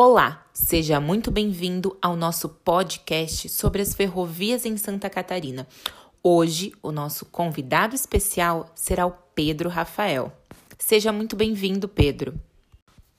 [0.00, 5.66] Olá, seja muito bem-vindo ao nosso podcast sobre as ferrovias em Santa Catarina.
[6.22, 10.32] Hoje, o nosso convidado especial será o Pedro Rafael.
[10.78, 12.40] Seja muito bem-vindo, Pedro.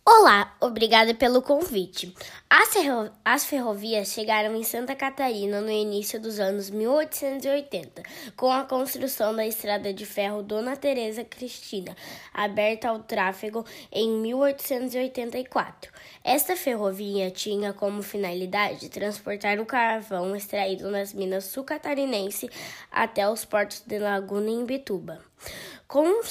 [0.05, 2.15] Olá, obrigada pelo convite.
[2.49, 8.01] As, ferro as, ferrovias chegaram em Santa Catarina no início dos anos 1880,
[8.35, 11.95] com a construção da estrada de ferro Dona Teresa Cristina,
[12.33, 15.91] aberta ao tráfego em 1884.
[16.23, 22.49] Esta ferrovia tinha como finalidade transportar o carvão extraído nas minas sul-catarinense
[22.91, 25.19] até os portos de Laguna e Imbituba.
[25.87, 26.21] Com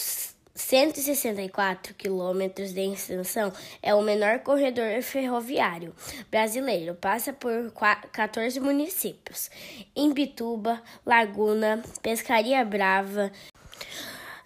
[0.58, 5.94] 164 quilômetros de extensão, é o menor corredor ferroviário
[6.30, 6.94] brasileiro.
[6.94, 7.72] Passa por
[8.12, 9.50] 14 municípios:
[9.94, 13.30] Imbituba, Laguna, Pescaria Brava,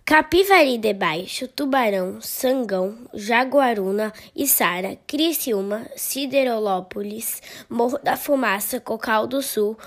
[0.04, 7.40] Capivari de Baixo, Tubarão, Sangão, Jaguaruna, Içara, Criciúma, Siderolópolis,
[7.70, 9.78] Morro da Fumaça, Cocal do Sul,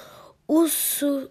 [0.47, 1.29] Ussu,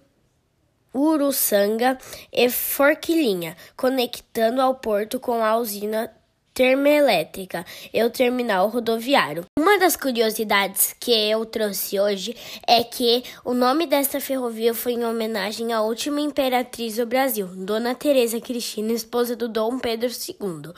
[0.95, 1.99] Uruçanga
[2.33, 6.11] e Forquilinha, conectando ao porto com a usina
[6.55, 9.45] termoelétrica e o terminal rodoviário.
[9.59, 15.05] Uma das curiosidades que eu trouxe hoje é que o nome dessa ferrovia foi em
[15.05, 20.73] homenagem à última imperatriz do Brasil, Dona Teresa Cristina, esposa do Dom Pedro II.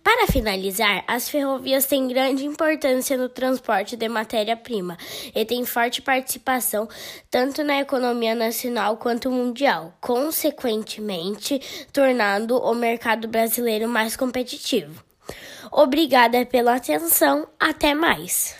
[0.00, 4.96] Para finalizar, as ferrovias têm grande importância no transporte de matéria-prima
[5.34, 6.88] e têm forte participação
[7.28, 11.60] tanto na economia nacional quanto mundial, consequentemente
[11.92, 15.04] tornando o mercado brasileiro mais competitivo.
[15.70, 17.46] Obrigada pela atenção.
[17.58, 18.56] Até mais.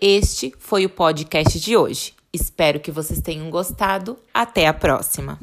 [0.00, 2.14] Este foi o podcast de hoje.
[2.32, 4.18] Espero que vocês tenham gostado.
[4.32, 5.38] Até a próxima!